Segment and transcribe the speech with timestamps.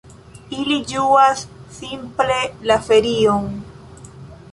[0.59, 1.43] Ili ĝuas
[1.75, 2.37] simple
[2.71, 3.47] la ferion.